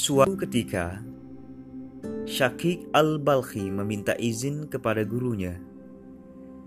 [0.00, 0.96] Suatu ketika,
[2.24, 5.60] Syakik al-Balkhi meminta izin kepada gurunya,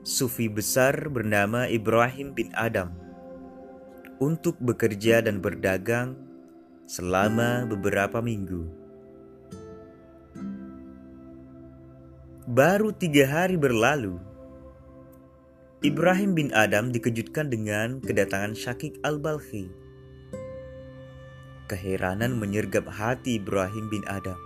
[0.00, 2.88] Sufi besar bernama Ibrahim bin Adam,
[4.16, 6.16] untuk bekerja dan berdagang
[6.88, 8.64] selama beberapa minggu.
[12.48, 14.16] Baru tiga hari berlalu,
[15.84, 19.87] Ibrahim bin Adam dikejutkan dengan kedatangan Syakik al-Balkhi
[21.68, 24.40] Keheranan menyergap hati Ibrahim bin Adam.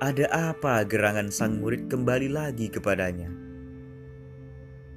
[0.00, 3.28] Ada apa gerangan sang murid kembali lagi kepadanya?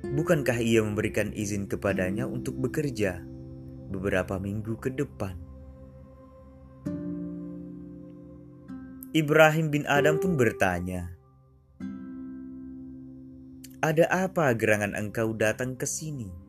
[0.08, 3.20] Bukankah ia memberikan izin kepadanya untuk bekerja
[3.92, 5.36] beberapa minggu ke depan?
[9.12, 11.20] Ibrahim bin Adam pun bertanya,
[13.84, 16.49] "Ada apa gerangan engkau datang ke sini?"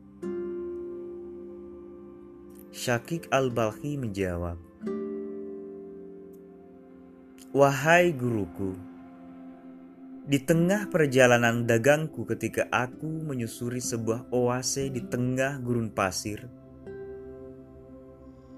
[2.71, 4.55] Syakik al-Balkhi menjawab,
[7.51, 8.79] Wahai guruku,
[10.23, 16.47] di tengah perjalanan dagangku ketika aku menyusuri sebuah oase di tengah gurun pasir,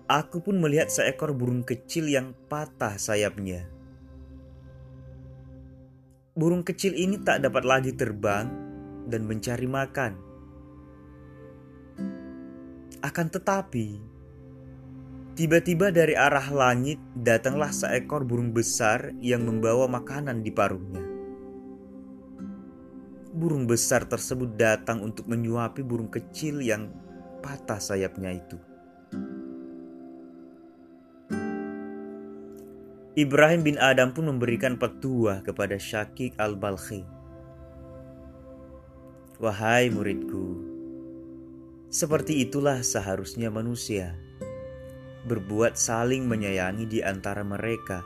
[0.06, 3.66] aku pun melihat seekor burung kecil yang patah sayapnya.
[6.38, 8.46] Burung kecil ini tak dapat lagi terbang
[9.10, 10.33] dan mencari makan
[13.04, 14.00] akan tetapi,
[15.36, 21.04] tiba-tiba dari arah langit datanglah seekor burung besar yang membawa makanan di paruhnya.
[23.36, 26.96] Burung besar tersebut datang untuk menyuapi burung kecil yang
[27.44, 28.56] patah sayapnya itu.
[33.14, 37.04] Ibrahim bin Adam pun memberikan petua kepada Syakik al-Balkhi.
[39.44, 40.53] Wahai muridku,
[41.94, 44.18] seperti itulah seharusnya manusia
[45.30, 48.02] berbuat saling menyayangi di antara mereka,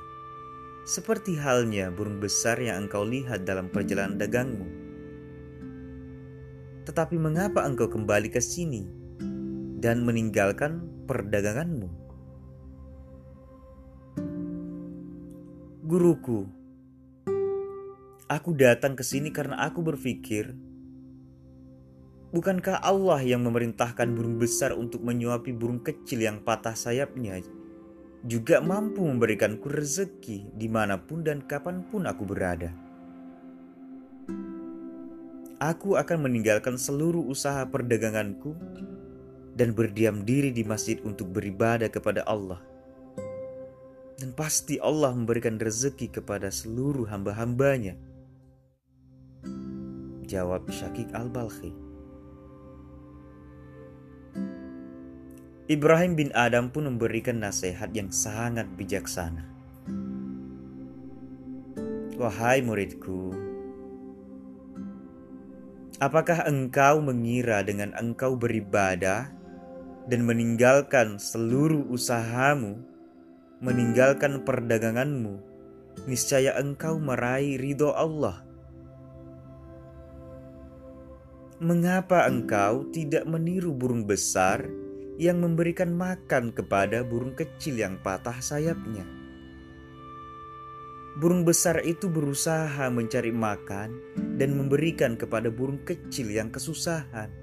[0.84, 4.68] seperti halnya burung besar yang engkau lihat dalam perjalanan dagangmu.
[6.84, 8.84] Tetapi mengapa engkau kembali ke sini
[9.80, 11.90] dan meninggalkan perdaganganmu?
[15.88, 16.44] Guruku,
[18.28, 20.66] aku datang ke sini karena aku berpikir
[22.28, 27.40] Bukankah Allah yang memerintahkan burung besar untuk menyuapi burung kecil yang patah sayapnya
[28.28, 32.76] juga mampu memberikanku rezeki di mana pun dan kapan pun aku berada?
[35.58, 38.54] Aku akan meninggalkan seluruh usaha perdaganganku
[39.58, 42.62] dan berdiam diri di masjid untuk beribadah kepada Allah.
[44.20, 47.98] Dan pasti Allah memberikan rezeki kepada seluruh hamba-hambanya.
[50.28, 51.87] Jawab Syakik al-Balkhi.
[55.67, 59.44] Ibrahim bin Adam pun memberikan nasihat yang sangat bijaksana.
[62.16, 63.35] Wahai muridku,
[66.00, 69.28] apakah engkau mengira dengan engkau beribadah
[70.07, 72.79] dan meninggalkan seluruh usahamu,
[73.59, 75.35] meninggalkan perdaganganmu,
[76.07, 78.39] niscaya engkau meraih ridho Allah?
[81.59, 84.87] Mengapa engkau tidak meniru burung besar?
[85.17, 89.03] Yang memberikan makan kepada burung kecil yang patah sayapnya.
[91.17, 93.89] Burung besar itu berusaha mencari makan
[94.38, 97.33] dan memberikan kepada burung kecil yang kesusahan.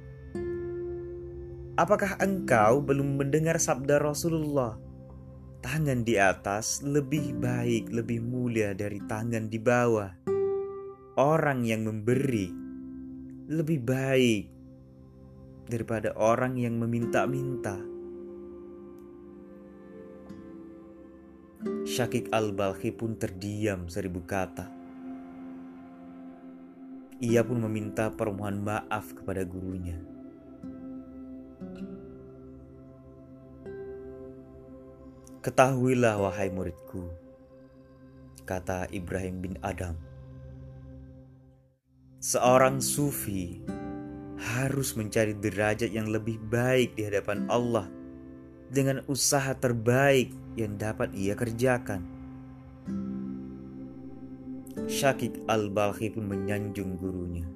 [1.74, 4.78] Apakah engkau belum mendengar sabda Rasulullah?
[5.58, 10.14] Tangan di atas lebih baik, lebih mulia dari tangan di bawah.
[11.18, 12.46] Orang yang memberi
[13.50, 14.53] lebih baik
[15.64, 17.80] daripada orang yang meminta-minta.
[21.84, 24.68] Syakik al-Balkhi pun terdiam seribu kata.
[27.24, 29.96] Ia pun meminta permohonan maaf kepada gurunya.
[35.44, 37.04] Ketahuilah wahai muridku,
[38.48, 39.92] kata Ibrahim bin Adam.
[42.16, 43.60] Seorang sufi
[44.44, 47.88] harus mencari derajat yang lebih baik di hadapan Allah
[48.68, 52.04] dengan usaha terbaik yang dapat ia kerjakan.
[54.84, 57.48] Syakik al-Balkhi pun menyanjung gurunya.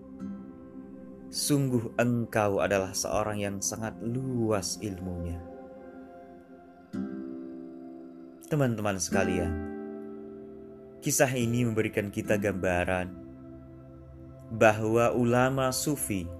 [1.29, 5.37] Sungguh engkau adalah seorang yang sangat luas ilmunya.
[8.49, 9.52] Teman-teman sekalian,
[11.05, 13.12] kisah ini memberikan kita gambaran
[14.49, 16.38] bahwa ulama sufi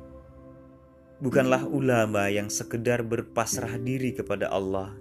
[1.19, 4.95] bukanlah ulama yang sekedar berpasrah diri kepada Allah,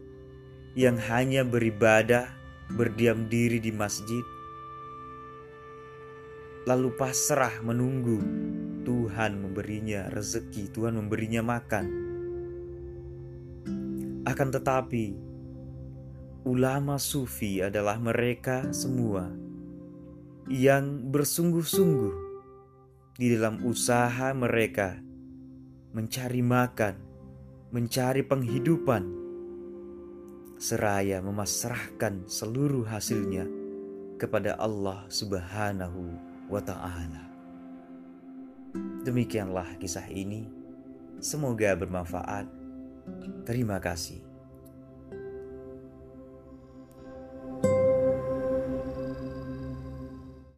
[0.73, 2.33] yang hanya beribadah
[2.73, 4.25] berdiam diri di masjid,
[6.65, 8.17] lalu pasrah menunggu
[8.81, 11.85] Tuhan memberinya rezeki, Tuhan memberinya makan.
[14.27, 15.15] Akan tetapi,
[16.43, 19.31] ulama sufi adalah mereka semua
[20.49, 22.15] yang bersungguh-sungguh
[23.15, 25.06] di dalam usaha mereka
[25.95, 26.95] mencari makan,
[27.71, 29.03] mencari penghidupan,
[30.57, 33.45] seraya memasrahkan seluruh hasilnya
[34.17, 36.17] kepada Allah Subhanahu
[36.49, 37.23] wa Ta'ala.
[39.07, 40.49] Demikianlah kisah ini.
[41.23, 42.45] Semoga bermanfaat.
[43.47, 44.26] Terima kasih.